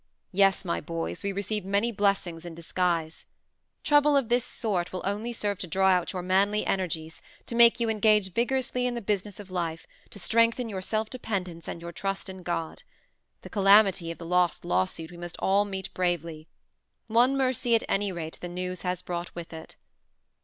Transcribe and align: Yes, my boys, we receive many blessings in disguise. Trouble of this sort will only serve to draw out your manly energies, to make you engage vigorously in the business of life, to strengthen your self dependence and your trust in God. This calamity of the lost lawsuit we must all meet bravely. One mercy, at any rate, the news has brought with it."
Yes, 0.31 0.65
my 0.65 0.81
boys, 0.81 1.21
we 1.21 1.31
receive 1.31 1.63
many 1.63 1.91
blessings 1.91 2.43
in 2.43 2.55
disguise. 2.55 3.27
Trouble 3.83 4.17
of 4.17 4.29
this 4.29 4.43
sort 4.43 4.91
will 4.91 5.03
only 5.05 5.31
serve 5.31 5.59
to 5.59 5.67
draw 5.67 5.89
out 5.89 6.11
your 6.11 6.23
manly 6.23 6.65
energies, 6.65 7.21
to 7.45 7.53
make 7.53 7.79
you 7.79 7.87
engage 7.87 8.33
vigorously 8.33 8.87
in 8.87 8.95
the 8.95 9.01
business 9.03 9.39
of 9.39 9.51
life, 9.51 9.85
to 10.09 10.17
strengthen 10.17 10.69
your 10.69 10.81
self 10.81 11.11
dependence 11.11 11.67
and 11.67 11.83
your 11.83 11.91
trust 11.91 12.29
in 12.29 12.41
God. 12.41 12.81
This 13.43 13.51
calamity 13.51 14.09
of 14.09 14.17
the 14.17 14.25
lost 14.25 14.65
lawsuit 14.65 15.11
we 15.11 15.17
must 15.17 15.35
all 15.37 15.65
meet 15.65 15.93
bravely. 15.93 16.47
One 17.05 17.37
mercy, 17.37 17.75
at 17.75 17.83
any 17.87 18.11
rate, 18.11 18.39
the 18.41 18.49
news 18.49 18.81
has 18.81 19.03
brought 19.03 19.29
with 19.35 19.53
it." 19.53 19.75